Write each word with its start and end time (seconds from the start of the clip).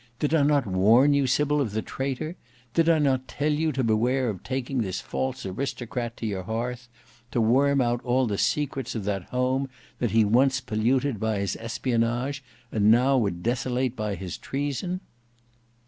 Did 0.17 0.33
I 0.33 0.41
not 0.41 0.65
warn 0.65 1.13
you, 1.13 1.27
Sybil, 1.27 1.61
of 1.61 1.73
the 1.73 1.83
traitor? 1.83 2.35
Did 2.73 2.89
I 2.89 2.97
not 2.97 3.27
tell 3.27 3.51
you 3.51 3.71
to 3.73 3.83
beware 3.83 4.29
of 4.29 4.41
taking 4.41 4.81
this 4.81 4.99
false 4.99 5.45
aristocrat 5.45 6.17
to 6.17 6.25
your 6.25 6.41
hearth; 6.41 6.87
to 7.29 7.39
worm 7.39 7.81
out 7.81 8.03
all 8.03 8.25
the 8.25 8.39
secrets 8.39 8.95
of 8.95 9.03
that 9.03 9.25
home 9.25 9.69
that 9.99 10.09
he 10.09 10.25
once 10.25 10.59
polluted 10.59 11.19
by 11.19 11.37
his 11.37 11.55
espionage, 11.57 12.43
and 12.71 12.89
now 12.89 13.15
would 13.15 13.43
desolate 13.43 13.95
by 13.95 14.15
his 14.15 14.39
treason." 14.39 15.01